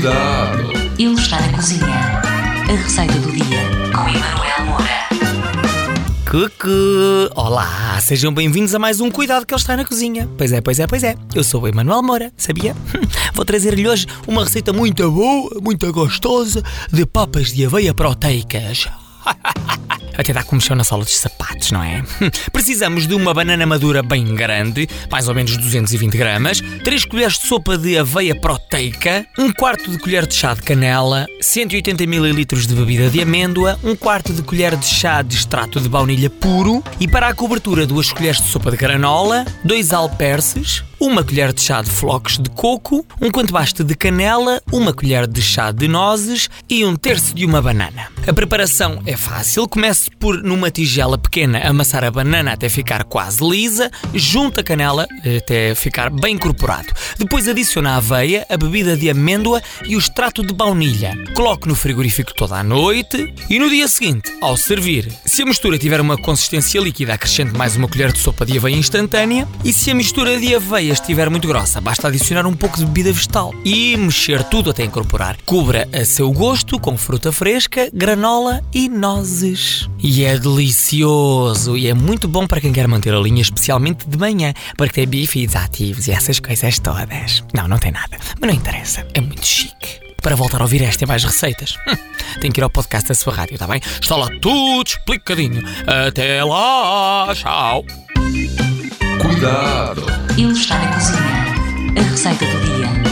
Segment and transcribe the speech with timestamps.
[0.00, 0.72] Cuidado!
[0.98, 1.84] Ele está na cozinha.
[1.86, 3.60] A receita do dia
[3.94, 5.08] com Emanuel Moura.
[6.24, 7.30] Cucu!
[7.34, 10.26] Olá, sejam bem-vindos a mais um Cuidado que ele está na cozinha.
[10.38, 11.16] Pois é, pois é, pois é.
[11.34, 12.74] Eu sou o Emanuel Moura, sabia?
[13.34, 18.88] Vou trazer-lhe hoje uma receita muito boa, muito gostosa de papas de aveia proteicas.
[20.20, 22.04] Até dá como chão na sola dos sapatos, não é?
[22.52, 27.46] Precisamos de uma banana madura bem grande, mais ou menos 220 gramas, 3 colheres de
[27.46, 32.74] sopa de aveia proteica, um quarto de colher de chá de canela, 180 ml de
[32.74, 37.08] bebida de amêndoa, um quarto de colher de chá de extrato de baunilha puro e
[37.08, 41.80] para a cobertura duas colheres de sopa de granola, dois alperces, uma colher de chá
[41.80, 46.50] de flocos de coco, um quanto basta de canela, uma colher de chá de nozes
[46.68, 48.08] e um terço de uma banana.
[48.26, 53.42] A preparação é fácil, comece por numa tigela pequena amassar a banana até ficar quase
[53.42, 55.06] lisa, junta a canela
[55.38, 56.92] até ficar bem incorporado.
[57.18, 61.16] Depois adiciona a aveia, a bebida de amêndoa e o extrato de baunilha.
[61.34, 65.78] Coloque no frigorífico toda a noite e no dia seguinte, ao servir, se a mistura
[65.78, 69.90] tiver uma consistência líquida, acrescente mais uma colher de sopa de aveia instantânea e se
[69.90, 73.96] a mistura de aveia estiver muito grossa, basta adicionar um pouco de bebida vegetal e
[73.96, 75.36] mexer tudo até incorporar.
[75.44, 79.88] Cubra a seu gosto com fruta fresca, granola e nozes.
[79.98, 84.16] E é delicioso e é muito bom para quem quer manter a linha, especialmente de
[84.16, 87.44] manhã, porque tem bifes ativos e essas coisas todas.
[87.54, 90.00] Não, não tem nada, mas não interessa, é muito chique.
[90.22, 91.96] Para voltar a ouvir esta e mais receitas, hum,
[92.40, 93.80] tem que ir ao podcast da sua rádio, está bem?
[94.00, 95.62] Está lá tudo explicadinho.
[95.86, 97.84] Até lá, tchau.
[99.22, 100.19] Cuidado!
[100.38, 101.20] Ele está na cozinha.
[101.96, 103.09] A receita do dia.